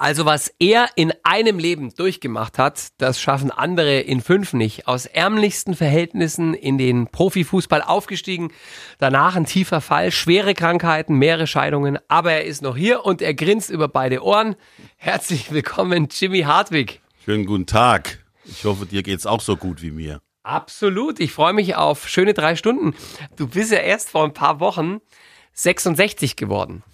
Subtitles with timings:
[0.00, 4.86] Also was er in einem Leben durchgemacht hat, das schaffen andere in fünf nicht.
[4.86, 8.52] Aus ärmlichsten Verhältnissen in den Profifußball aufgestiegen,
[8.98, 13.34] danach ein tiefer Fall, schwere Krankheiten, mehrere Scheidungen, aber er ist noch hier und er
[13.34, 14.54] grinst über beide Ohren.
[14.98, 17.00] Herzlich willkommen, Jimmy Hartwig.
[17.24, 18.24] Schönen guten Tag.
[18.44, 20.20] Ich hoffe, dir geht's auch so gut wie mir.
[20.44, 22.94] Absolut, ich freue mich auf schöne drei Stunden.
[23.34, 25.00] Du bist ja erst vor ein paar Wochen
[25.54, 26.84] 66 geworden.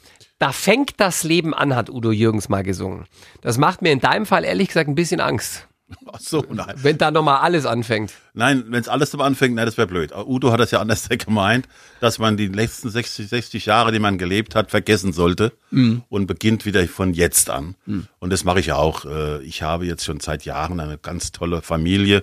[0.44, 3.06] Da fängt das Leben an, hat Udo Jürgens mal gesungen.
[3.40, 5.66] Das macht mir in deinem Fall ehrlich gesagt ein bisschen Angst.
[6.12, 6.74] Ach so, nein.
[6.76, 8.12] Wenn da nochmal alles anfängt.
[8.34, 10.12] Nein, wenn es alles nochmal anfängt, nein, das wäre blöd.
[10.14, 11.66] Udo hat das ja anders gemeint,
[12.00, 16.02] dass man die letzten 60, 60 Jahre, die man gelebt hat, vergessen sollte mhm.
[16.10, 17.74] und beginnt wieder von jetzt an.
[17.86, 18.06] Mhm.
[18.18, 19.06] Und das mache ich auch.
[19.06, 22.22] Äh, ich habe jetzt schon seit Jahren eine ganz tolle Familie.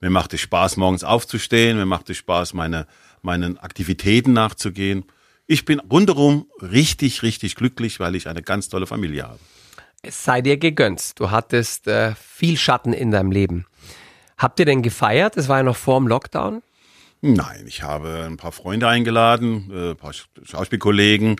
[0.00, 1.76] Mir macht es Spaß, morgens aufzustehen.
[1.76, 2.86] Mir macht es Spaß, meine,
[3.20, 5.06] meinen Aktivitäten nachzugehen.
[5.50, 9.38] Ich bin rundherum richtig, richtig glücklich, weil ich eine ganz tolle Familie habe.
[10.02, 11.18] Es sei dir gegönnt.
[11.18, 13.64] Du hattest äh, viel Schatten in deinem Leben.
[14.36, 15.38] Habt ihr denn gefeiert?
[15.38, 16.62] Es war ja noch vor dem Lockdown.
[17.22, 21.36] Nein, ich habe ein paar Freunde eingeladen, äh, ein paar Schauspielkollegen.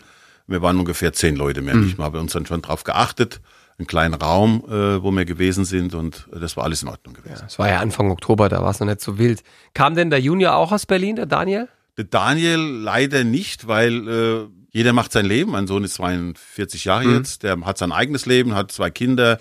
[0.47, 1.75] Wir waren ungefähr zehn Leute mehr.
[1.75, 1.95] Mhm.
[1.95, 3.41] Wir haben uns dann schon drauf geachtet.
[3.77, 7.43] Einen kleinen Raum, äh, wo wir gewesen sind und das war alles in Ordnung gewesen.
[7.45, 9.43] Es ja, war ja Anfang Oktober, da war es noch nicht so wild.
[9.75, 11.69] Kam denn der Junior auch aus Berlin, der Daniel?
[12.05, 15.51] Daniel leider nicht, weil äh, jeder macht sein Leben.
[15.51, 17.15] Mein Sohn ist 42 Jahre mhm.
[17.17, 19.39] jetzt, der hat sein eigenes Leben, hat zwei Kinder.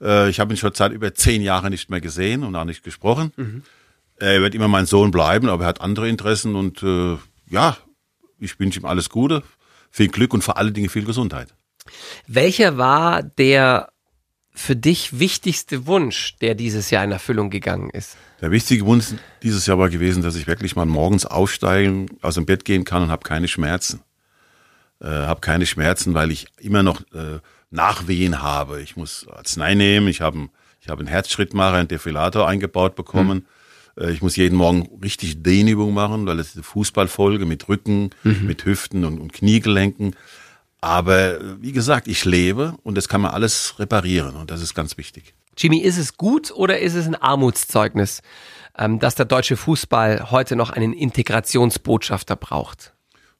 [0.00, 2.82] Äh, ich habe ihn schon seit über zehn Jahren nicht mehr gesehen und auch nicht
[2.82, 3.32] gesprochen.
[3.36, 3.62] Mhm.
[4.16, 7.16] Er wird immer mein Sohn bleiben, aber er hat andere Interessen und äh,
[7.50, 7.76] ja,
[8.38, 9.42] ich wünsche ihm alles Gute,
[9.90, 11.54] viel Glück und vor allen Dingen viel Gesundheit.
[12.26, 13.91] Welcher war der
[14.54, 18.16] für dich wichtigste Wunsch, der dieses Jahr in Erfüllung gegangen ist?
[18.40, 19.06] Der wichtige Wunsch
[19.42, 23.02] dieses Jahr war gewesen, dass ich wirklich mal morgens aufsteigen, aus dem Bett gehen kann
[23.02, 24.00] und habe keine Schmerzen.
[25.00, 28.82] Äh, habe keine Schmerzen, weil ich immer noch äh, Nachwehen habe.
[28.82, 30.48] Ich muss Arznei nehmen, ich habe
[30.80, 33.46] ich hab einen Herzschrittmacher, einen Defilator eingebaut bekommen.
[33.96, 34.02] Mhm.
[34.04, 38.10] Äh, ich muss jeden Morgen richtig Dehnübung machen, weil es ist eine Fußballfolge mit Rücken,
[38.22, 38.46] mhm.
[38.46, 40.14] mit Hüften und, und Kniegelenken.
[40.82, 44.98] Aber wie gesagt, ich lebe und das kann man alles reparieren und das ist ganz
[44.98, 45.32] wichtig.
[45.56, 48.20] Jimmy, ist es gut oder ist es ein Armutszeugnis,
[48.76, 52.92] ähm, dass der deutsche Fußball heute noch einen Integrationsbotschafter braucht?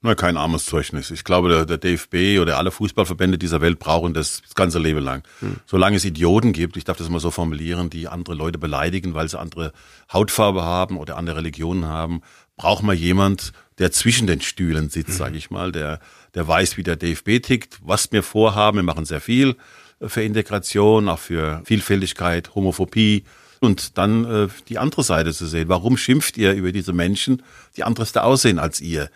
[0.03, 1.11] Na, kein Armutszeugnis.
[1.11, 5.01] Ich glaube, der, der, DFB oder alle Fußballverbände dieser Welt brauchen das, das ganze Leben
[5.01, 5.23] lang.
[5.41, 5.57] Hm.
[5.67, 9.29] Solange es Idioten gibt, ich darf das mal so formulieren, die andere Leute beleidigen, weil
[9.29, 9.73] sie andere
[10.13, 12.23] Hautfarbe haben oder andere Religionen haben,
[12.57, 15.17] braucht man jemand, der zwischen den Stühlen sitzt, hm.
[15.17, 16.01] sage ich mal, der
[16.35, 18.79] der weiß, wie der DFB tickt, was wir vorhaben.
[18.79, 19.57] Wir machen sehr viel
[20.01, 23.25] für Integration, auch für Vielfältigkeit, Homophobie
[23.61, 25.69] und dann äh, die andere Seite zu sehen.
[25.69, 27.43] Warum schimpft ihr über diese Menschen,
[27.77, 29.09] die anderes da aussehen als ihr?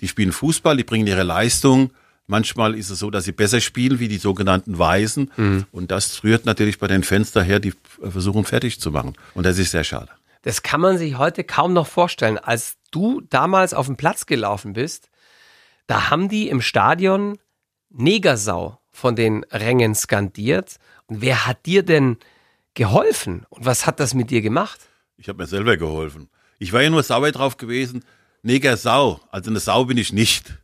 [0.00, 1.90] Die spielen Fußball, die bringen ihre Leistung.
[2.26, 5.30] Manchmal ist es so, dass sie besser spielen wie die sogenannten Weisen.
[5.36, 5.64] Mhm.
[5.72, 9.14] Und das rührt natürlich bei den Fans daher, die versuchen fertig zu machen.
[9.34, 10.10] Und das ist sehr schade.
[10.42, 12.38] Das kann man sich heute kaum noch vorstellen.
[12.38, 15.08] Als du damals auf den Platz gelaufen bist,
[15.86, 17.38] da haben die im Stadion
[17.90, 20.76] Negersau von den Rängen skandiert.
[21.06, 22.16] Und wer hat dir denn
[22.74, 23.46] geholfen?
[23.50, 24.80] Und was hat das mit dir gemacht?
[25.16, 26.28] Ich habe mir selber geholfen.
[26.58, 28.04] Ich war ja nur sauer drauf gewesen.
[28.42, 29.20] Negersau.
[29.30, 30.58] Also eine Sau bin ich nicht.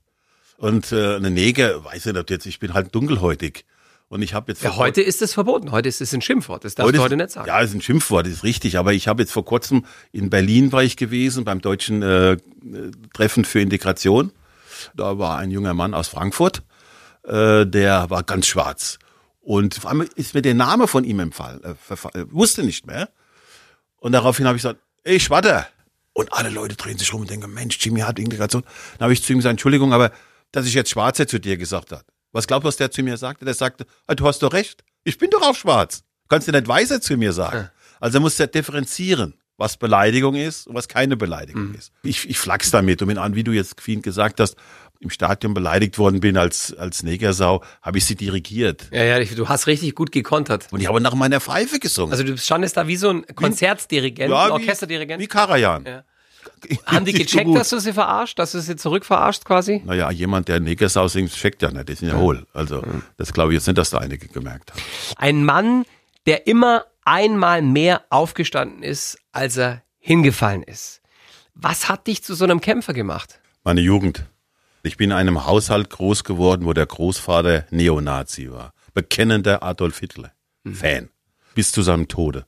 [0.57, 3.65] Und äh, eine Neger, weiß ich nicht jetzt, ich bin halt dunkelhäutig.
[4.09, 4.63] Und ich habe jetzt.
[4.63, 5.71] Ja, heute ist es verboten.
[5.71, 6.65] Heute ist es ein Schimpfwort.
[6.65, 7.47] Das darfst heute du heute nicht sagen.
[7.47, 8.77] Ja, es ist ein Schimpfwort, ist richtig.
[8.77, 12.37] Aber ich habe jetzt vor kurzem in Berlin war ich gewesen beim deutschen äh,
[13.15, 14.33] Treffen für Integration.
[14.95, 16.63] Da war ein junger Mann aus Frankfurt,
[17.25, 18.99] äh, der war ganz schwarz.
[19.41, 23.09] Und vor allem ist mir der Name von ihm empfallen, äh, äh, wusste nicht mehr.
[23.97, 25.67] Und daraufhin habe ich gesagt, ey Schwatter.
[26.13, 28.63] Und alle Leute drehen sich rum und denken, Mensch, Jimmy hat Integration.
[28.99, 30.11] Dann habe ich zu ihm gesagt, Entschuldigung, aber
[30.53, 32.05] dass ich jetzt Schwarzer zu dir gesagt hat.
[32.33, 33.45] Was glaubt, was der zu mir sagte?
[33.45, 34.85] Der sagte, ah, du hast doch recht.
[35.05, 36.03] Ich bin doch auch schwarz.
[36.29, 37.71] Kannst du nicht weißer zu mir sagen.
[38.01, 41.75] Also muss er differenzieren was Beleidigung ist und was keine Beleidigung mhm.
[41.75, 41.93] ist.
[42.03, 44.56] Ich, ich flachs damit und wenn an, wie du jetzt Queen gesagt hast,
[45.00, 48.88] im Stadion beleidigt worden bin als, als Negersau, habe ich sie dirigiert.
[48.91, 50.66] Ja, ja, du hast richtig gut gekontert.
[50.71, 52.12] Und ich habe nach meiner Pfeife gesungen.
[52.12, 55.21] Also du standest da wie so ein Konzertdirigent, ja, ein Orchesterdirigent.
[55.21, 55.84] Wie, wie Karajan.
[55.84, 56.04] Ja.
[56.86, 59.83] Haben die gecheckt, dass du sie verarscht, dass du sie zurückverarscht quasi?
[59.84, 62.21] Naja, jemand, der Negersau singt, checkt ja nicht, die sind ja, ja.
[62.21, 62.47] hohl.
[62.53, 62.83] Also,
[63.18, 64.80] das glaube ich jetzt nicht, dass da einige gemerkt haben.
[65.16, 65.84] Ein Mann,
[66.27, 71.03] der immer einmal mehr aufgestanden ist, als er hingefallen ist.
[71.54, 73.41] Was hat dich zu so einem Kämpfer gemacht?
[73.65, 74.27] Meine Jugend.
[74.84, 78.72] Ich bin in einem Haushalt groß geworden, wo der Großvater Neonazi war.
[78.95, 80.33] Bekennender Adolf Hitler.
[80.62, 80.74] Mhm.
[80.74, 81.09] Fan.
[81.54, 82.47] Bis zu seinem Tode.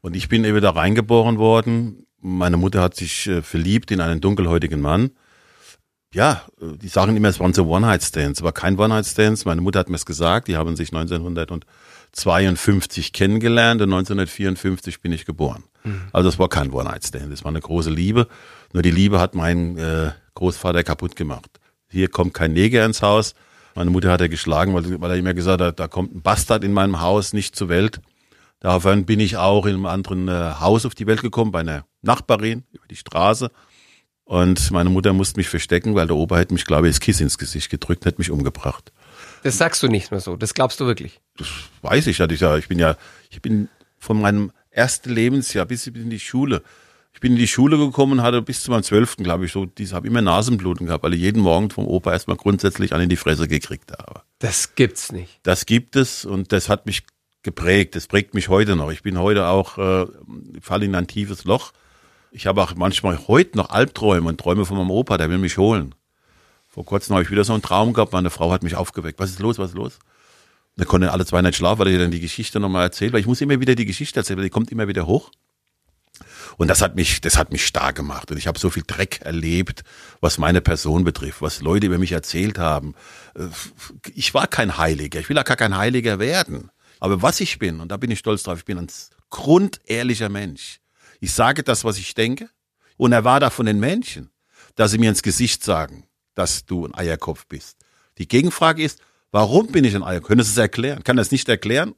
[0.00, 2.06] Und ich bin eben da reingeboren worden.
[2.20, 5.10] Meine Mutter hat sich äh, verliebt in einen dunkelhäutigen Mann.
[6.14, 8.40] Ja, äh, die sagen immer, es waren so One-Night-Stands.
[8.40, 9.44] Aber kein One-Night-Stands.
[9.44, 10.46] Meine Mutter hat mir es gesagt.
[10.46, 10.92] Die haben sich
[12.26, 15.64] 1952 kennengelernt und 1954 bin ich geboren.
[15.84, 16.02] Mhm.
[16.12, 17.32] Also es war kein One-Night-Stand.
[17.32, 18.28] Es war eine große Liebe.
[18.72, 21.50] Nur die Liebe hat meinen äh, Großvater kaputt gemacht.
[21.88, 23.34] Hier kommt kein Neger ins Haus.
[23.74, 26.64] Meine Mutter hat er geschlagen, weil, weil er immer gesagt hat, da kommt ein Bastard
[26.64, 28.00] in meinem Haus nicht zur Welt.
[28.60, 31.84] Daraufhin bin ich auch in einem anderen äh, Haus auf die Welt gekommen, bei einer
[32.02, 33.50] Nachbarin über die Straße.
[34.24, 37.20] Und meine Mutter musste mich verstecken, weil der Opa hätte mich, glaube ich, das Kiss
[37.20, 38.92] ins Gesicht gedrückt und hätte mich umgebracht.
[39.42, 41.20] Das sagst du nicht nur so, das glaubst du wirklich?
[41.36, 41.48] Das
[41.82, 42.56] weiß ich ja.
[42.56, 42.96] Ich bin ja,
[43.30, 43.68] ich bin
[43.98, 46.62] von meinem ersten Lebensjahr bis in die Schule.
[47.12, 49.66] Ich bin in die Schule gekommen und hatte bis zu meinem zwölften, glaube ich, so,
[49.66, 53.08] diese habe immer Nasenbluten gehabt, weil ich jeden Morgen vom Opa erstmal grundsätzlich an in
[53.08, 54.22] die Fresse gekriegt habe.
[54.38, 55.40] Das gibt's nicht.
[55.42, 57.02] Das gibt es und das hat mich
[57.42, 57.96] geprägt.
[57.96, 58.92] Das prägt mich heute noch.
[58.92, 60.06] Ich bin heute auch, äh,
[60.60, 61.72] falle in ein tiefes Loch
[62.30, 65.58] ich habe auch manchmal heute noch Albträume und Träume von meinem Opa, der will mich
[65.58, 65.94] holen.
[66.68, 69.18] Vor kurzem habe ich wieder so einen Traum gehabt, meine Frau hat mich aufgeweckt.
[69.18, 69.98] Was ist los, was ist los?
[70.76, 73.26] Da konnte alle zwei nicht schlafen, weil ich dann die Geschichte nochmal erzählt, weil ich
[73.26, 75.32] muss immer wieder die Geschichte erzählen, weil die kommt immer wieder hoch.
[76.56, 78.30] Und das hat mich, das hat mich stark gemacht.
[78.30, 79.82] Und ich habe so viel Dreck erlebt,
[80.20, 82.94] was meine Person betrifft, was Leute über mich erzählt haben.
[84.14, 85.20] Ich war kein Heiliger.
[85.20, 86.70] Ich will auch gar kein Heiliger werden.
[87.00, 88.88] Aber was ich bin, und da bin ich stolz drauf, ich bin ein
[89.30, 90.80] grundehrlicher Mensch.
[91.20, 92.50] Ich sage das, was ich denke
[92.96, 94.30] und erwarte von den Menschen,
[94.74, 96.04] dass sie mir ins Gesicht sagen,
[96.38, 97.78] dass du ein Eierkopf bist.
[98.18, 99.00] Die Gegenfrage ist,
[99.32, 100.28] warum bin ich ein Eierkopf?
[100.28, 101.02] Können Sie es erklären?
[101.02, 101.94] Kann das nicht erklären?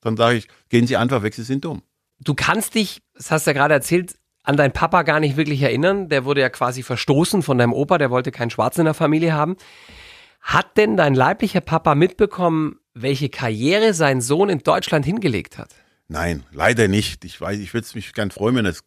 [0.00, 1.82] Dann sage ich, gehen Sie einfach weg, Sie sind dumm.
[2.20, 4.14] Du kannst dich, das hast du ja gerade erzählt,
[4.44, 6.08] an deinen Papa gar nicht wirklich erinnern.
[6.08, 9.32] Der wurde ja quasi verstoßen von deinem Opa, der wollte keinen Schwarzen in der Familie
[9.32, 9.56] haben.
[10.40, 15.70] Hat denn dein leiblicher Papa mitbekommen, welche Karriere sein Sohn in Deutschland hingelegt hat?
[16.08, 17.24] Nein, leider nicht.
[17.24, 18.82] Ich weiß, ich würde es mich gern freuen, wenn es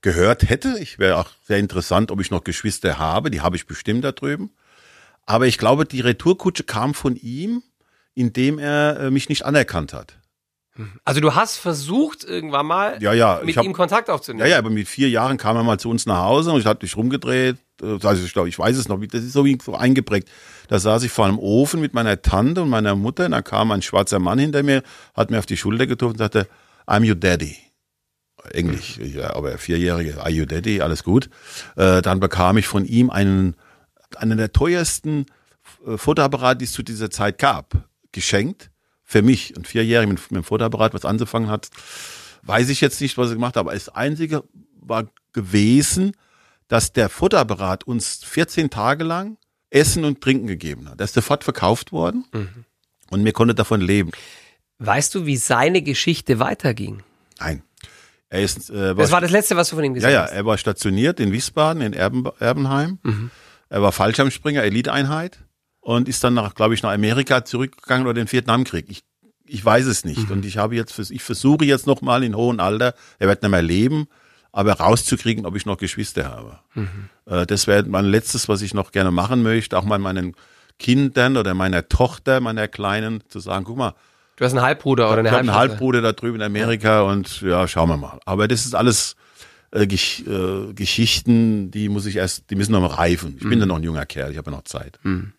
[0.00, 0.78] gehört hätte.
[0.80, 3.30] Ich wäre auch sehr interessant, ob ich noch Geschwister habe.
[3.30, 4.50] Die habe ich bestimmt da drüben.
[5.26, 7.62] Aber ich glaube, die Retourkutsche kam von ihm,
[8.14, 10.18] indem er äh, mich nicht anerkannt hat.
[11.04, 14.46] Also du hast versucht irgendwann mal ja, ja, mit hab, ihm Kontakt aufzunehmen.
[14.46, 16.66] Ja, ja, aber mit vier Jahren kam er mal zu uns nach Hause und ich
[16.66, 17.56] hatte mich rumgedreht.
[17.82, 20.28] Äh, also ich glaube, ich weiß es noch, das ist so wie so eingeprägt.
[20.68, 23.72] Da saß ich vor einem Ofen mit meiner Tante und meiner Mutter und da kam
[23.72, 24.82] ein schwarzer Mann hinter mir,
[25.14, 26.46] hat mir auf die Schulter getroffen und sagte,
[26.86, 27.56] I'm your daddy.
[28.52, 31.28] Englisch, ja, aber vierjährige, are you daddy, alles gut.
[31.76, 33.56] Äh, dann bekam ich von ihm einen,
[34.16, 35.26] einen der teuersten
[35.86, 38.70] äh, Fotoapparate, die es zu dieser Zeit gab, geschenkt
[39.04, 39.56] für mich.
[39.56, 41.68] Und vierjährig mit, mit dem Fotoapparat was anzufangen hat,
[42.42, 43.60] weiß ich jetzt nicht, was er gemacht hat.
[43.60, 44.44] Aber das Einzige
[44.80, 46.12] war gewesen,
[46.68, 49.38] dass der Fotoapparat uns 14 Tage lang
[49.70, 51.00] Essen und Trinken gegeben hat.
[51.00, 52.64] Der ist sofort verkauft worden mhm.
[53.10, 54.10] und mir konnte davon leben.
[54.78, 57.02] Weißt du, wie seine Geschichte weiterging?
[57.38, 57.62] Nein.
[58.30, 60.30] Er ist, äh, war das war das Letzte, was du von ihm gesagt ja, hast.
[60.30, 62.98] Ja, er war stationiert in Wiesbaden, in Erben, Erbenheim.
[63.02, 63.30] Mhm.
[63.70, 65.38] Er war Fallschirmspringer, Eliteeinheit
[65.80, 68.86] und ist dann nach, glaube ich, nach Amerika zurückgegangen oder den Vietnamkrieg.
[68.88, 69.04] Ich,
[69.46, 70.28] ich weiß es nicht.
[70.28, 70.36] Mhm.
[70.36, 73.50] Und ich habe jetzt, ich versuche jetzt noch mal in hohem Alter, er wird nicht
[73.50, 74.08] mehr leben,
[74.52, 76.58] aber rauszukriegen, ob ich noch Geschwister habe.
[76.74, 77.08] Mhm.
[77.26, 80.34] Äh, das wäre mein letztes, was ich noch gerne machen möchte, auch mal meinen
[80.78, 83.94] Kindern oder meiner Tochter, meiner Kleinen, zu sagen, guck mal,
[84.38, 87.40] Du hast einen Halbbruder oder eine Ich habe einen Halbbruder da drüben in Amerika und
[87.40, 88.20] ja, schauen wir mal.
[88.24, 89.16] Aber das ist alles
[89.72, 93.34] äh, Gesch äh, Geschichten, die muss ich erst, die müssen noch mal reifen.
[93.38, 93.50] Ich mhm.
[93.50, 95.00] bin ja noch ein junger Kerl, ich habe ja noch Zeit.
[95.02, 95.32] Mhm.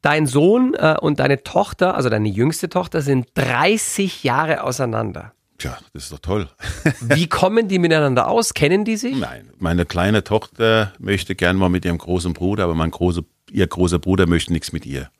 [0.00, 5.34] Dein Sohn äh, und deine Tochter, also deine jüngste Tochter, sind 30 Jahre auseinander.
[5.58, 6.48] Tja, das ist doch toll.
[7.00, 8.54] Wie kommen die miteinander aus?
[8.54, 9.14] Kennen die sich?
[9.14, 13.66] Nein, meine kleine Tochter möchte gern mal mit ihrem großen Bruder, aber mein großer, ihr
[13.66, 15.10] großer Bruder möchte nichts mit ihr.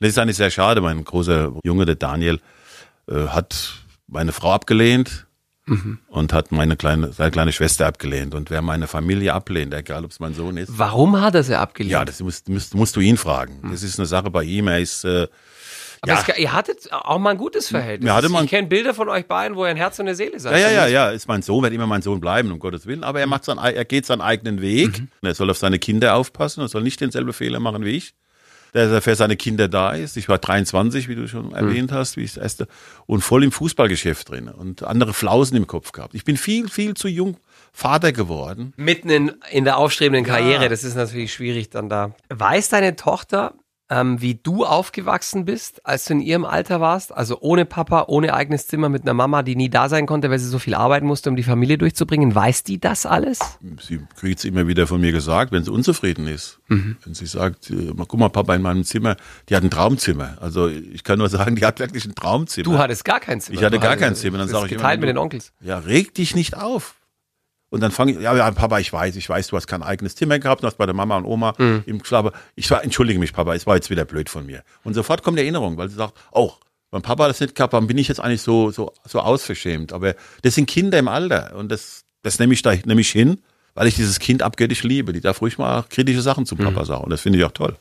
[0.00, 0.80] Das ist eigentlich sehr schade.
[0.80, 2.40] Mein großer Junge, der Daniel,
[3.08, 3.74] äh, hat
[4.06, 5.26] meine Frau abgelehnt
[5.66, 5.98] mhm.
[6.08, 8.34] und hat meine kleine, seine kleine Schwester abgelehnt.
[8.34, 10.70] Und wer meine Familie ablehnt, egal ob es mein Sohn ist.
[10.76, 11.92] Warum hat er sie abgelehnt?
[11.92, 13.60] Ja, das musst, musst, musst du ihn fragen.
[13.62, 13.72] Mhm.
[13.72, 14.68] Das ist eine Sache bei ihm.
[14.68, 15.04] Er ist.
[15.04, 15.26] Äh,
[16.00, 16.24] aber ja.
[16.28, 18.12] es, ihr hattet auch mal ein gutes Verhältnis.
[18.12, 20.38] Hatte mal ich kenne Bilder von euch beiden, wo ihr ein Herz und eine Seele
[20.38, 20.52] seid.
[20.52, 23.02] Ja, ja, ja, ja, ist mein Sohn, wird immer mein Sohn bleiben, um Gottes Willen.
[23.02, 25.00] Aber er macht sein, er geht seinen eigenen Weg.
[25.00, 25.08] Mhm.
[25.22, 26.60] Er soll auf seine Kinder aufpassen.
[26.60, 28.14] Er soll nicht denselben Fehler machen wie ich
[28.74, 30.16] der für seine Kinder da ist.
[30.16, 32.68] Ich war 23, wie du schon erwähnt hast, wie ich das erste,
[33.06, 36.14] und voll im Fußballgeschäft drin und andere Flausen im Kopf gehabt.
[36.14, 37.36] Ich bin viel, viel zu jung
[37.72, 38.72] Vater geworden.
[38.76, 40.68] Mitten in, in der aufstrebenden Karriere, ja.
[40.68, 42.14] das ist natürlich schwierig dann da.
[42.28, 43.54] Weiß deine Tochter,
[43.90, 48.34] ähm, wie du aufgewachsen bist, als du in ihrem Alter warst, also ohne Papa, ohne
[48.34, 51.06] eigenes Zimmer, mit einer Mama, die nie da sein konnte, weil sie so viel arbeiten
[51.06, 52.34] musste, um die Familie durchzubringen.
[52.34, 53.38] Weiß die das alles?
[53.80, 56.58] Sie kriegt es immer wieder von mir gesagt, wenn sie unzufrieden ist.
[56.68, 56.96] Mhm.
[57.04, 59.16] Wenn sie sagt, äh, guck mal, Papa in meinem Zimmer,
[59.48, 60.36] die hat ein Traumzimmer.
[60.40, 62.64] Also ich kann nur sagen, die hat wirklich ein Traumzimmer.
[62.64, 63.58] Du hattest gar kein Zimmer.
[63.58, 64.38] Ich hatte gar kein Zimmer.
[64.38, 65.52] Dann sage ich geteilt immer, mit den Onkels.
[65.60, 66.97] Ja, reg dich nicht auf.
[67.70, 70.14] Und dann fange ich, ja, ja, Papa, ich weiß, ich weiß, du hast kein eigenes
[70.16, 71.82] Zimmer gehabt, du hast bei der Mama und Oma mhm.
[71.86, 72.32] im Schlafe.
[72.54, 74.62] Ich war, entschuldige mich, Papa, es war jetzt wieder blöd von mir.
[74.84, 76.52] Und sofort kommt die Erinnerung, weil sie sagt, oh,
[76.90, 79.92] wenn Papa das nicht gehabt hat, bin ich jetzt eigentlich so, so, so ausverschämt.
[79.92, 83.42] Aber das sind Kinder im Alter und das, das nehme ich da, nehme ich hin,
[83.74, 85.12] weil ich dieses Kind abgöttisch liebe.
[85.12, 86.86] Die darf ruhig mal kritische Sachen zu Papa mhm.
[86.86, 87.76] sagen und das finde ich auch toll.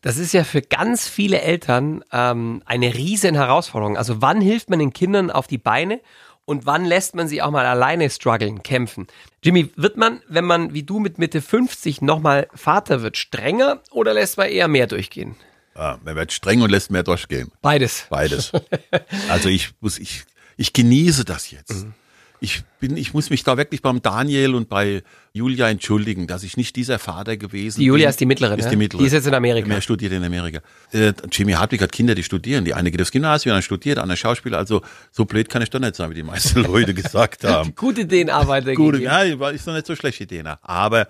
[0.00, 3.96] Das ist ja für ganz viele Eltern ähm, eine riesen Herausforderung.
[3.96, 6.00] Also wann hilft man den Kindern auf die Beine
[6.44, 9.06] und wann lässt man sie auch mal alleine strugglen, kämpfen?
[9.42, 14.14] Jimmy, wird man, wenn man wie du mit Mitte 50 nochmal Vater wird, strenger oder
[14.14, 15.36] lässt man eher mehr durchgehen?
[15.74, 17.50] Ja, man wird streng und lässt mehr durchgehen.
[17.62, 18.06] Beides.
[18.10, 18.52] Beides.
[19.28, 20.24] Also ich muss, ich,
[20.56, 21.84] ich genieße das jetzt.
[21.84, 21.94] Mhm
[22.40, 26.56] ich bin, ich muss mich da wirklich beim Daniel und bei Julia entschuldigen, dass ich
[26.56, 27.82] nicht dieser Vater gewesen bin.
[27.82, 28.10] Die Julia bin.
[28.10, 28.70] ist die mittlere, ist ne?
[28.70, 29.00] die mittlere.
[29.00, 29.66] Die ist jetzt in Amerika.
[29.66, 30.60] Mehr studiert in Amerika.
[30.92, 32.64] Äh, Jimmy Hartwig hat Kinder, die studieren.
[32.64, 34.58] Die eine geht aufs Gymnasium, die andere studiert, andere Schauspieler.
[34.58, 37.74] Also so blöd kann ich doch nicht sein, wie die meisten Leute gesagt haben.
[37.74, 38.74] Gute Ideenarbeiter.
[38.74, 40.46] Gute, ja, ist doch nicht so schlecht Ideen.
[40.62, 41.08] Aber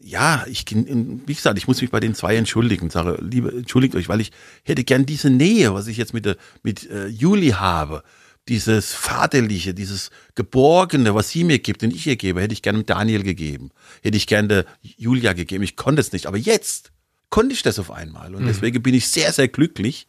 [0.00, 2.90] ja, ich, wie gesagt, ich muss mich bei den zwei entschuldigen.
[2.90, 4.30] Sage, liebe, entschuldigt euch, weil ich
[4.62, 8.02] hätte gern diese Nähe, was ich jetzt mit mit äh, Juli habe
[8.48, 12.84] dieses Vaterliche, dieses Geborgene, was sie mir gibt und ich ihr gebe, hätte ich gerne
[12.84, 13.70] Daniel gegeben.
[14.02, 15.64] Hätte ich gerne Julia gegeben.
[15.64, 16.26] Ich konnte es nicht.
[16.26, 16.92] Aber jetzt
[17.28, 18.34] konnte ich das auf einmal.
[18.34, 18.46] Und mhm.
[18.46, 20.06] deswegen bin ich sehr, sehr glücklich,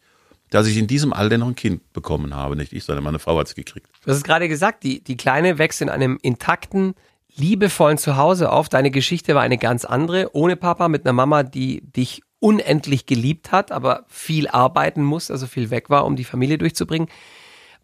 [0.50, 2.56] dass ich in diesem Alter noch ein Kind bekommen habe.
[2.56, 3.88] Nicht ich, sondern meine Frau hat es gekriegt.
[4.04, 6.94] Du hast es gerade gesagt, die, die Kleine wächst in einem intakten,
[7.34, 8.68] liebevollen Zuhause auf.
[8.68, 10.30] Deine Geschichte war eine ganz andere.
[10.32, 15.46] Ohne Papa, mit einer Mama, die dich unendlich geliebt hat, aber viel arbeiten muss, also
[15.46, 17.08] viel weg war, um die Familie durchzubringen.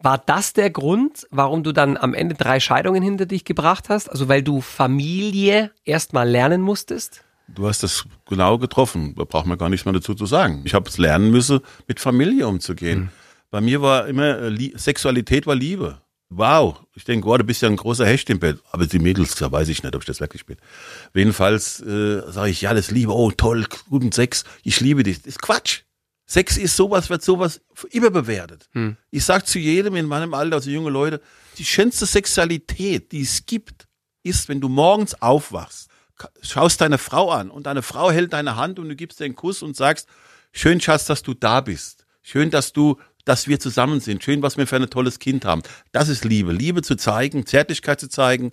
[0.01, 4.09] War das der Grund, warum du dann am Ende drei Scheidungen hinter dich gebracht hast?
[4.09, 7.23] Also weil du Familie erstmal lernen musstest?
[7.47, 9.13] Du hast das genau getroffen.
[9.15, 10.61] Da braucht man gar nichts mehr dazu zu sagen.
[10.65, 12.99] Ich habe es lernen müssen, mit Familie umzugehen.
[12.99, 13.09] Mhm.
[13.51, 16.01] Bei mir war immer, äh, Sexualität war Liebe.
[16.29, 18.59] Wow, ich denke, oh, du bist ja ein großer Hecht im Bett.
[18.71, 20.57] Aber die Mädels, da weiß ich nicht, ob ich das wirklich bin.
[21.13, 25.17] Jedenfalls äh, sage ich, ja, das Liebe, oh toll, guten Sex, ich liebe dich.
[25.19, 25.83] Das ist Quatsch.
[26.25, 28.67] Sex ist sowas, wird sowas überbewertet.
[28.71, 28.97] Hm.
[29.11, 31.21] Ich sag zu jedem in meinem Alter, also junge Leute,
[31.57, 33.87] die schönste Sexualität, die es gibt,
[34.23, 35.89] ist, wenn du morgens aufwachst,
[36.41, 39.35] schaust deine Frau an und deine Frau hält deine Hand und du gibst dir einen
[39.35, 40.07] Kuss und sagst,
[40.51, 42.05] schön Schatz, dass du da bist.
[42.23, 44.23] Schön, dass du, dass wir zusammen sind.
[44.23, 45.61] Schön, was wir für ein tolles Kind haben.
[45.91, 46.51] Das ist Liebe.
[46.51, 48.51] Liebe zu zeigen, Zärtlichkeit zu zeigen,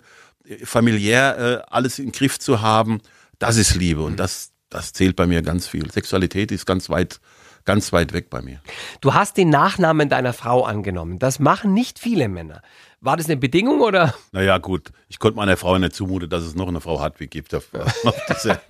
[0.63, 3.01] familiär äh, alles im Griff zu haben.
[3.39, 4.17] Das ist Liebe und hm.
[4.17, 5.89] das, das zählt bei mir ganz viel.
[5.89, 7.19] Sexualität ist ganz weit
[7.65, 8.59] ganz weit weg bei mir.
[9.01, 11.19] Du hast den Nachnamen deiner Frau angenommen.
[11.19, 12.61] Das machen nicht viele Männer.
[13.03, 14.13] War das eine Bedingung oder?
[14.31, 14.93] Naja, gut.
[15.09, 17.53] Ich konnte meiner Frau nicht zumuten, dass es noch eine Frau Hartwig gibt.
[17.53, 17.67] Auf,
[18.05, 18.61] auf diese,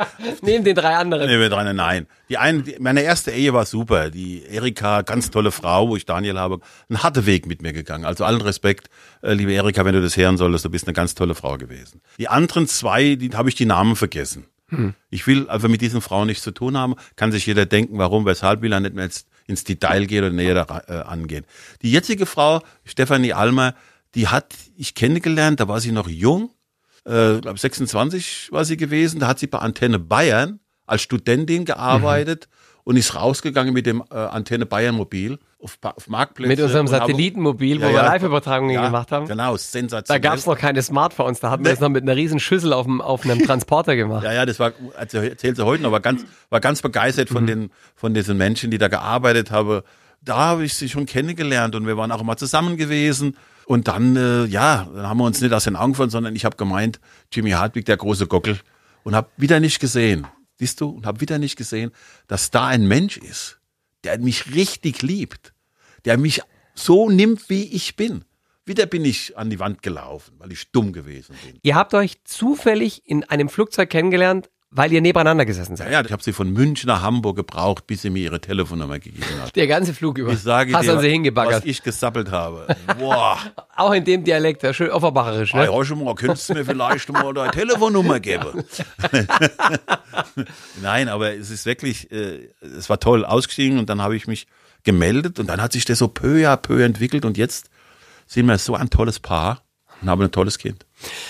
[0.42, 1.28] Neben den drei anderen.
[1.28, 2.08] Neben den drei, nein.
[2.30, 4.10] Die eine, die, meine erste Ehe war super.
[4.10, 8.06] Die Erika, ganz tolle Frau, wo ich Daniel habe, einen harten Weg mit mir gegangen.
[8.06, 8.90] Also allen Respekt,
[9.22, 12.02] äh, liebe Erika, wenn du das hören solltest, du bist eine ganz tolle Frau gewesen.
[12.18, 14.48] Die anderen zwei, die habe ich die Namen vergessen.
[14.76, 14.94] Hm.
[15.10, 16.96] Ich will einfach mit diesen Frauen nichts zu tun haben.
[17.16, 20.34] Kann sich jeder denken, warum, weshalb will er nicht mehr ins, ins Detail gehen oder
[20.34, 21.46] näher da, äh, angehen.
[21.82, 23.76] Die jetzige Frau, Stefanie Almer,
[24.16, 26.52] die hat ich kennengelernt, da war sie noch jung,
[27.06, 32.48] äh, glaube 26 war sie gewesen, da hat sie bei Antenne Bayern als Studentin gearbeitet.
[32.50, 36.50] Mhm und ist rausgegangen mit dem äh, Antenne Bayern Mobil auf, auf Marktplätze.
[36.50, 39.28] Mit unserem Satellitenmobil, wo ja, wir Live-Übertragungen ja, gemacht haben.
[39.28, 40.22] Genau, sensationell.
[40.22, 42.74] Da gab es noch keine Smartphones, da hatten wir das noch mit einer riesen Schüssel
[42.74, 44.24] auf, dem, auf einem Transporter gemacht.
[44.24, 47.48] ja, ja, das war, erzählt sie heute noch, war ganz, war ganz begeistert von, mhm.
[47.48, 49.82] den, von diesen Menschen, die da gearbeitet haben.
[50.22, 53.38] Da habe ich sie schon kennengelernt und wir waren auch immer zusammen gewesen.
[53.66, 56.44] Und dann, äh, ja, dann haben wir uns nicht aus den Augen verloren, sondern ich
[56.44, 57.00] habe gemeint,
[57.32, 58.60] Jimmy Hartwig, der große Gockel,
[59.04, 60.28] und habe wieder nicht gesehen
[60.60, 61.92] siehst du, und habe wieder nicht gesehen,
[62.28, 63.60] dass da ein Mensch ist,
[64.04, 65.54] der mich richtig liebt,
[66.06, 66.42] der mich
[66.76, 68.26] so nimmt, wie ich bin.
[68.66, 71.60] Wieder bin ich an die Wand gelaufen, weil ich dumm gewesen bin.
[71.64, 75.88] Ihr habt euch zufällig in einem Flugzeug kennengelernt, weil ihr nebeneinander gesessen seid.
[75.88, 79.00] Ja, ja ich habe sie von München nach Hamburg gebraucht, bis sie mir ihre Telefonnummer
[79.00, 79.56] gegeben hat.
[79.56, 80.32] Der ganze Flug über.
[80.32, 81.58] Ich sage Hast dir, sie hingebaggert.
[81.58, 82.76] was ich gesappelt habe.
[83.00, 83.38] Boah.
[83.76, 85.66] Auch in dem Dialekt, schön offenbacherisch, ne?
[85.66, 88.64] Ja, schon mal, könntest du mir vielleicht mal deine Telefonnummer geben?
[90.82, 94.48] Nein, aber es ist wirklich, äh, es war toll ausgestiegen und dann habe ich mich
[94.84, 97.70] gemeldet und dann hat sich das so peu à peu entwickelt und jetzt
[98.26, 99.63] sind wir so ein tolles Paar
[100.04, 100.86] und haben ein tolles Kind.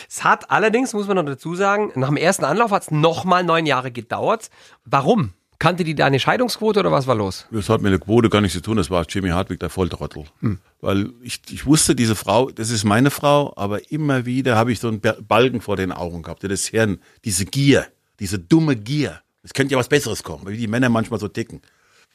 [0.09, 3.43] Es hat allerdings, muss man noch dazu sagen, nach dem ersten Anlauf hat es nochmal
[3.43, 4.49] neun Jahre gedauert.
[4.85, 5.33] Warum?
[5.59, 7.45] Kannte die deine Scheidungsquote oder was war los?
[7.51, 8.75] Das hat mit der Quote gar nichts zu tun.
[8.75, 10.25] Das war Jimmy Hartwig, der Volltrottel.
[10.41, 10.59] Hm.
[10.81, 14.79] Weil ich, ich wusste, diese Frau, das ist meine Frau, aber immer wieder habe ich
[14.79, 16.43] so einen Balken vor den Augen gehabt.
[16.43, 17.87] Das Hirn, diese Gier,
[18.19, 19.21] diese dumme Gier.
[19.43, 21.61] Es könnte ja was Besseres kommen, wie die Männer manchmal so ticken.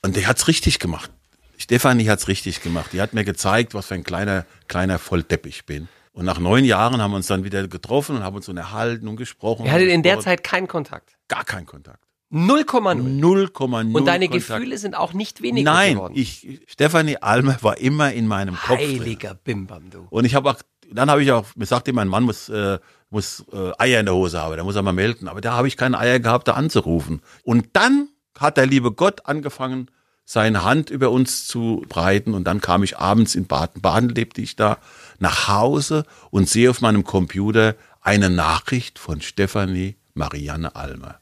[0.03, 1.11] Und der hat's richtig gemacht.
[1.57, 2.93] Stefanie hat's richtig gemacht.
[2.93, 5.89] Die hat mir gezeigt, was für ein kleiner, kleiner Volldepp ich bin.
[6.19, 9.15] Und nach neun Jahren haben wir uns dann wieder getroffen und haben uns unterhalten und
[9.15, 9.67] gesprochen.
[9.67, 10.19] Ihr hattet in der.
[10.19, 11.17] Zeit keinen Kontakt.
[11.29, 12.03] gar keinen Kontakt.
[12.33, 13.21] 0,0.
[13.21, 14.49] 0,0 Und deine Kontakt.
[14.49, 16.15] Gefühle sind auch nicht weniger Nein, geworden.
[16.17, 18.79] ich, Stefanie Almer war immer in meinem Kopf.
[18.79, 20.09] Heiliger Bimbam, du.
[20.11, 20.57] Und ich habe auch,
[20.91, 24.17] dann habe ich auch, mir sagte mein Mann muss, äh, muss äh, Eier in der
[24.17, 25.29] Hose haben, da muss er mal melden.
[25.29, 27.23] Aber da habe ich keine Eier gehabt, da anzurufen.
[27.45, 29.89] Und dann hat der liebe Gott angefangen,
[30.31, 32.35] seine Hand über uns zu breiten.
[32.35, 34.77] Und dann kam ich abends in Baden, Baden lebte ich da,
[35.19, 41.19] nach Hause und sehe auf meinem Computer eine Nachricht von Stefanie Marianne Almer.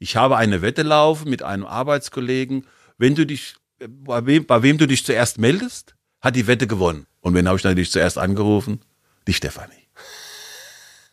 [0.00, 2.66] Ich habe eine Wette laufen mit einem Arbeitskollegen.
[2.98, 7.06] Wenn du dich, bei wem, bei wem du dich zuerst meldest, hat die Wette gewonnen.
[7.20, 8.80] Und wen habe ich natürlich zuerst angerufen?
[9.28, 9.79] Die Stefanie.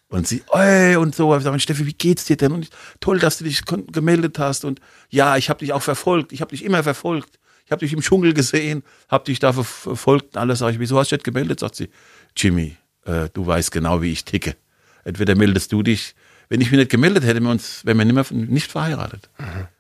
[0.10, 2.54] Und sie, ey, und so, ich sage, Steffi, wie geht's dir denn?
[2.54, 4.64] Und ich, toll, dass du dich gemeldet hast.
[4.64, 6.32] Und ja, ich habe dich auch verfolgt.
[6.32, 7.40] Ich habe dich immer verfolgt.
[7.66, 10.60] Ich habe dich im Dschungel gesehen, habe dich da ver- verfolgt und alles.
[10.60, 11.60] Sag ich, wieso hast du dich gemeldet?
[11.60, 11.90] Sagt sie,
[12.38, 14.56] Jimmy, äh, du weißt genau, wie ich ticke.
[15.04, 16.16] Entweder meldest du dich.
[16.48, 19.30] Wenn ich mich nicht gemeldet hätte, wir uns, wären wir nicht, mehr, nicht verheiratet.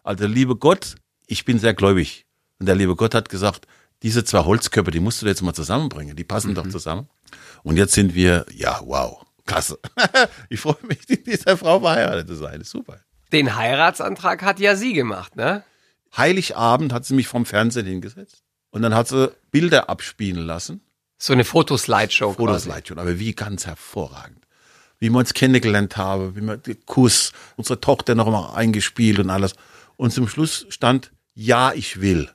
[0.03, 0.95] Also, liebe Gott,
[1.27, 2.25] ich bin sehr gläubig.
[2.59, 3.65] Und der liebe Gott hat gesagt,
[4.03, 6.17] diese zwei Holzköpfe, die musst du jetzt mal zusammenbringen.
[6.17, 7.07] Die passen doch zusammen.
[7.63, 9.79] Und jetzt sind wir, ja, wow, klasse.
[10.49, 12.61] ich freue mich, mit dieser Frau verheiratet zu sein.
[12.61, 12.99] Ist super.
[13.31, 15.63] Den Heiratsantrag hat ja sie gemacht, ne?
[16.15, 18.43] Heiligabend hat sie mich vom Fernsehen hingesetzt.
[18.69, 20.81] Und dann hat sie Bilder abspielen lassen.
[21.17, 22.69] So eine Fotoslideshow Fotos quasi.
[22.69, 24.45] leid schon, aber wie ganz hervorragend.
[24.99, 29.29] Wie wir uns kennengelernt haben, wie wir den Kuss, unsere Tochter noch mal eingespielt und
[29.29, 29.55] alles.
[29.95, 32.29] Und zum Schluss stand, ja, ich will.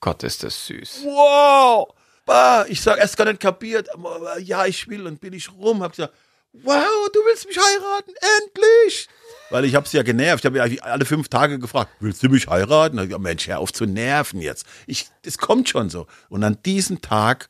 [0.00, 1.02] Gott, ist das süß.
[1.04, 1.94] Wow!
[2.24, 5.82] Bah, ich sag erst gar nicht kapiert, aber ja, ich will und bin ich rum,
[5.82, 6.14] hab gesagt,
[6.52, 9.08] wow, du willst mich heiraten, endlich!
[9.50, 12.48] Weil ich hab's ja genervt, ich habe ja alle fünf Tage gefragt, willst du mich
[12.48, 12.98] heiraten?
[12.98, 14.66] Ich Mensch, hör auf zu nerven jetzt.
[14.86, 16.06] Ich, das kommt schon so.
[16.28, 17.48] Und an diesem Tag,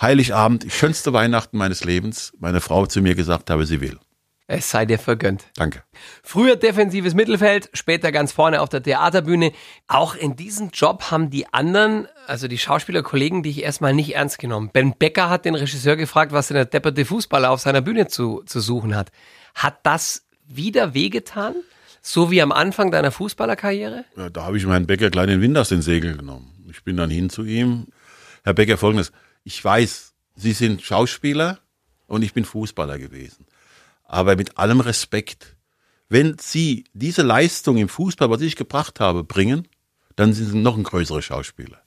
[0.00, 3.98] Heiligabend, schönste Weihnachten meines Lebens, meine Frau zu mir gesagt habe, sie will.
[4.52, 5.44] Es sei dir vergönnt.
[5.54, 5.84] Danke.
[6.24, 9.52] Früher defensives Mittelfeld, später ganz vorne auf der Theaterbühne.
[9.86, 14.70] Auch in diesem Job haben die anderen, also die Schauspielerkollegen, dich erstmal nicht ernst genommen.
[14.72, 18.42] Ben Becker hat den Regisseur gefragt, was denn der depperte Fußballer auf seiner Bühne zu,
[18.44, 19.12] zu suchen hat.
[19.54, 21.54] Hat das wieder wehgetan?
[22.02, 24.04] So wie am Anfang deiner Fußballerkarriere?
[24.16, 26.66] Ja, da habe ich meinen Bäcker gleich den Wind aus den Segeln genommen.
[26.68, 27.86] Ich bin dann hin zu ihm.
[28.42, 29.12] Herr Becker, folgendes.
[29.44, 31.60] Ich weiß, Sie sind Schauspieler
[32.08, 33.46] und ich bin Fußballer gewesen.
[34.12, 35.54] Aber mit allem Respekt,
[36.08, 39.68] wenn Sie diese Leistung im Fußball, was ich gebracht habe, bringen,
[40.16, 41.80] dann sind Sie noch ein größerer Schauspieler.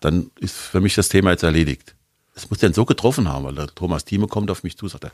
[0.00, 1.96] Dann ist für mich das Thema jetzt erledigt.
[2.34, 4.90] Das muss denn so getroffen haben, weil der Thomas Thieme kommt auf mich zu und
[4.90, 5.10] sagt,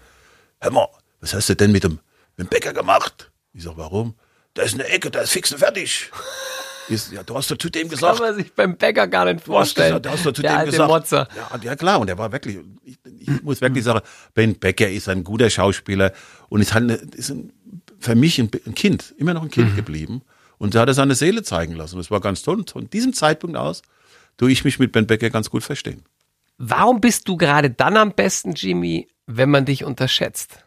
[0.59, 0.89] hör mal,
[1.21, 2.01] was hast du denn mit dem,
[2.37, 3.31] mit dem Bäcker gemacht?
[3.53, 4.17] Ich sag, warum?
[4.55, 6.11] Da ist eine Ecke, da ist fix und fertig.
[6.89, 9.39] Ist, ja, du hast doch zu dem Kann gesagt, man sich beim Bäcker gar nicht
[9.47, 9.89] Du hast vorstellen.
[9.89, 10.89] gesagt, du hast doch zu der dem gesagt.
[10.89, 11.29] Motzer.
[11.37, 14.01] Ja, ja, klar, und er war wirklich, ich, ich muss wirklich sagen,
[14.35, 16.13] Ben Becker ist ein guter Schauspieler
[16.49, 17.53] und ist halt ist ein,
[17.99, 19.77] für mich ein, ein Kind, immer noch ein Kind Mhm.
[19.77, 20.23] geblieben.
[20.59, 21.97] Und da hat er seine Seele zeigen lassen.
[21.99, 22.57] Das war ganz toll.
[22.57, 23.83] Und von diesem Zeitpunkt aus
[24.39, 26.03] tue ich mich mit Ben Becker ganz gut verstehen.
[26.59, 30.61] Warum bist du gerade dann am besten, Jimmy, wenn man dich unterschätzt?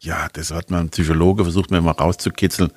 [0.00, 2.72] Ja, das hat man Psychologe versucht mir mal rauszukitzeln.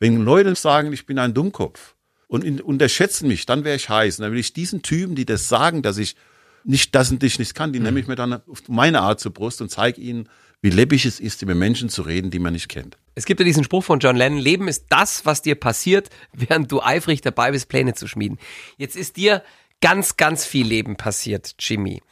[0.00, 1.94] Wenn Leute sagen, ich bin ein Dummkopf
[2.26, 4.18] und in, unterschätzen mich, dann wäre ich heiß.
[4.18, 6.16] Und dann will ich diesen Typen, die das sagen, dass ich
[6.64, 9.32] nicht das und dich nicht kann, die nehme ich mir dann auf meine Art zur
[9.32, 10.28] Brust und zeige ihnen,
[10.62, 12.98] wie läppig es ist, über Menschen zu reden, die man nicht kennt.
[13.14, 16.70] Es gibt ja diesen Spruch von John Lennon, Leben ist das, was dir passiert, während
[16.72, 18.38] du eifrig dabei bist, Pläne zu schmieden.
[18.76, 19.42] Jetzt ist dir
[19.80, 22.02] ganz, ganz viel Leben passiert, Jimmy.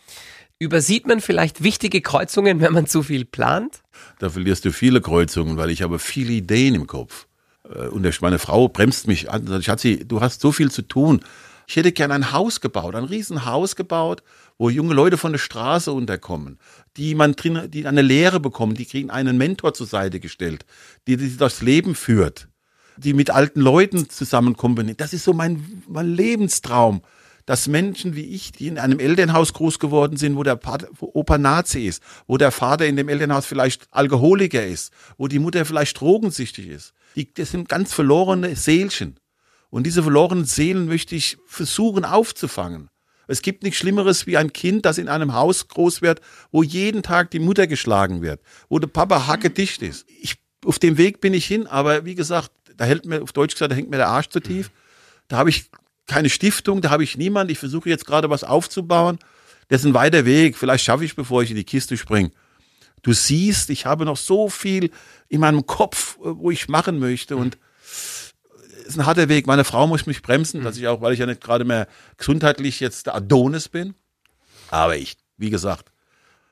[0.58, 3.82] Übersieht man vielleicht wichtige Kreuzungen, wenn man zu viel plant?
[4.18, 7.28] Da verlierst du viele Kreuzungen, weil ich habe viele Ideen im Kopf.
[7.74, 9.42] Äh, Und meine Frau bremst mich an.
[9.42, 11.20] und sagt, Schatzi, du hast so viel zu tun.
[11.66, 14.22] Ich hätte gern ein Haus gebaut, ein Riesenhaus gebaut,
[14.56, 16.58] wo junge Leute von der Straße unterkommen,
[16.96, 20.64] die man drin, die eine Lehre bekommen, die kriegen einen Mentor zur Seite gestellt,
[21.06, 22.48] die, die das Leben führt,
[22.96, 24.94] die mit alten Leuten zusammenkommen.
[24.96, 27.02] Das ist so mein, mein Lebenstraum
[27.48, 31.10] dass Menschen wie ich, die in einem Elternhaus groß geworden sind, wo der Pater, wo
[31.14, 35.64] Opa Nazi ist, wo der Vater in dem Elternhaus vielleicht Alkoholiker ist, wo die Mutter
[35.64, 39.18] vielleicht drogensüchtig ist, die, das sind ganz verlorene Seelchen.
[39.70, 42.88] Und diese verlorenen Seelen möchte ich versuchen aufzufangen.
[43.26, 47.02] Es gibt nichts Schlimmeres wie ein Kind, das in einem Haus groß wird, wo jeden
[47.02, 50.06] Tag die Mutter geschlagen wird, wo der Papa hackedicht ist.
[50.22, 53.52] Ich, auf dem Weg bin ich hin, aber wie gesagt, da hält mir, auf Deutsch
[53.52, 54.70] gesagt, da hängt mir der Arsch zu tief.
[55.26, 55.70] Da habe ich
[56.06, 57.50] keine Stiftung, da habe ich niemand.
[57.50, 59.18] Ich versuche jetzt gerade was aufzubauen.
[59.68, 60.56] Das ist ein weiter Weg.
[60.56, 62.30] Vielleicht schaffe ich, bevor ich in die Kiste springe.
[63.02, 64.90] Du siehst, ich habe noch so viel
[65.28, 67.58] in meinem Kopf, äh, wo ich machen möchte und
[67.90, 69.46] es ist ein harter Weg.
[69.46, 72.80] Meine Frau muss mich bremsen, dass ich auch, weil ich ja nicht gerade mehr gesundheitlich
[72.80, 73.94] jetzt der Adonis bin.
[74.70, 75.90] Aber ich, wie gesagt,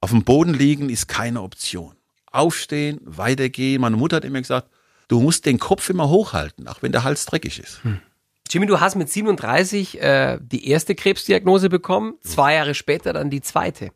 [0.01, 1.97] Auf dem Boden liegen ist keine Option.
[2.31, 3.81] Aufstehen, weitergehen.
[3.81, 4.69] Meine Mutter hat immer gesagt,
[5.09, 7.83] du musst den Kopf immer hochhalten, auch wenn der Hals dreckig ist.
[7.83, 8.01] Hm.
[8.49, 13.41] Jimmy, du hast mit 37 äh, die erste Krebsdiagnose bekommen, zwei Jahre später dann die
[13.41, 13.91] zweite.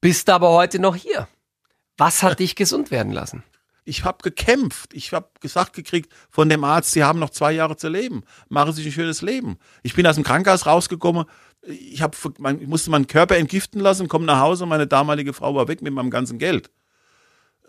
[0.00, 1.28] Bist aber heute noch hier.
[1.98, 3.42] Was hat dich gesund werden lassen?
[3.84, 4.94] Ich habe gekämpft.
[4.94, 8.22] Ich habe gesagt gekriegt von dem Arzt, Sie haben noch zwei Jahre zu leben.
[8.48, 9.58] Machen Sie sich ein schönes Leben.
[9.82, 11.24] Ich bin aus dem Krankenhaus rausgekommen.
[11.62, 14.64] Ich, hab, ich musste meinen Körper entgiften lassen, komme nach Hause.
[14.64, 16.70] Meine damalige Frau war weg mit meinem ganzen Geld.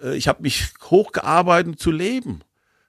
[0.02, 2.42] Äh, ich habe mich hochgearbeitet zu leben.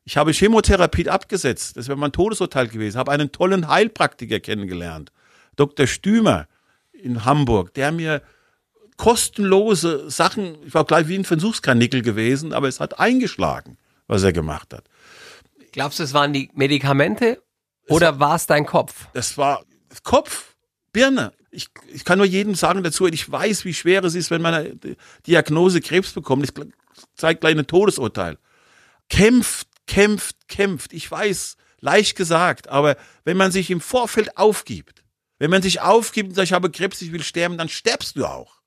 [0.05, 1.77] Ich habe Chemotherapie abgesetzt.
[1.77, 2.99] Das wäre mein Todesurteil gewesen.
[2.99, 5.13] Habe einen tollen Heilpraktiker kennengelernt.
[5.57, 5.87] Dr.
[5.87, 6.49] Stümer
[6.93, 8.23] in Hamburg, der mir
[9.01, 14.35] kostenlose Sachen, ich war gleich wie ein Versuchskanickel gewesen, aber es hat eingeschlagen, was er
[14.35, 14.85] gemacht hat.
[15.73, 17.43] Glaubst du, es waren die Medikamente
[17.89, 19.07] oder war es dein Kopf?
[19.15, 19.65] Das war
[20.03, 20.55] Kopf,
[20.93, 21.33] Birne.
[21.51, 24.53] Ich, ich kann nur jedem sagen dazu, ich weiß, wie schwer es ist, wenn man
[24.53, 24.79] eine
[25.27, 26.45] Diagnose Krebs bekommt.
[26.45, 26.53] Ich
[27.15, 28.37] zeige gleich ein Todesurteil.
[29.09, 30.93] Kämpft, kämpft, kämpft.
[30.93, 35.05] Ich weiß, leicht gesagt, aber wenn man sich im Vorfeld aufgibt,
[35.39, 38.27] wenn man sich aufgibt und sagt, ich habe Krebs, ich will sterben, dann stirbst du
[38.27, 38.60] auch.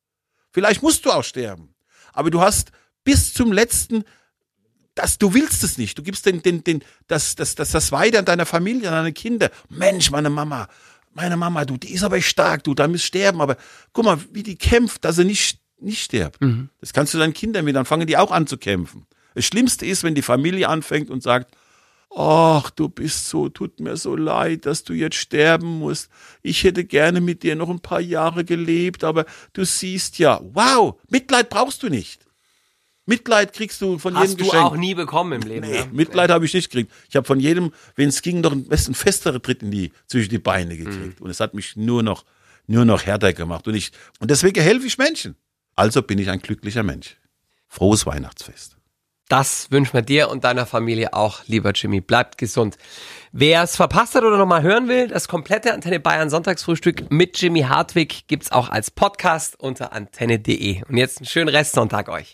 [0.54, 1.74] Vielleicht musst du auch sterben.
[2.14, 2.72] Aber du hast
[3.04, 4.06] bis zum letzten,
[4.96, 5.98] das, du willst es nicht.
[5.98, 9.14] Du gibst den, den, den, das, das, das, das weiter an deiner Familie, an deine
[9.14, 9.50] Kinder.
[9.70, 10.70] Mensch, meine Mama,
[11.12, 13.42] meine Mama, du, die ist aber stark, du, da muss sterben.
[13.42, 13.58] Aber
[13.92, 16.40] guck mal, wie die kämpft, dass sie nicht, nicht stirbt.
[16.40, 16.70] Mhm.
[16.80, 19.08] Das kannst du deinen Kindern mit, dann fangen die auch an zu kämpfen.
[19.34, 21.56] Das Schlimmste ist, wenn die Familie anfängt und sagt,
[22.16, 26.10] Ach, du bist so, tut mir so leid, dass du jetzt sterben musst.
[26.44, 31.00] Ich hätte gerne mit dir noch ein paar Jahre gelebt, aber du siehst ja, wow,
[31.10, 32.24] Mitleid brauchst du nicht.
[33.06, 34.54] Mitleid kriegst du von Hast jedem Geschenk.
[34.54, 35.68] Hast du auch nie bekommen im Leben.
[35.68, 35.88] Nee, ja?
[35.92, 36.92] Mitleid habe ich nicht gekriegt.
[37.10, 40.30] Ich habe von jedem, wenn es ging, noch einen besten festeren Tritt in die, zwischen
[40.30, 41.20] die Beine gekriegt.
[41.20, 41.26] Mhm.
[41.26, 42.24] Und es hat mich nur noch,
[42.68, 43.68] nur noch härter gemacht.
[43.68, 45.36] Und ich, und deswegen helfe ich Menschen.
[45.76, 47.18] Also bin ich ein glücklicher Mensch.
[47.68, 48.78] Frohes Weihnachtsfest.
[49.30, 52.02] Das wünschen wir dir und deiner Familie auch, lieber Jimmy.
[52.02, 52.78] Bleibt gesund.
[53.32, 57.62] Wer es verpasst hat oder nochmal hören will, das komplette Antenne Bayern Sonntagsfrühstück mit Jimmy
[57.62, 60.84] Hartwig gibt's auch als Podcast unter antenne.de.
[60.88, 62.32] Und jetzt einen schönen Restsonntag euch.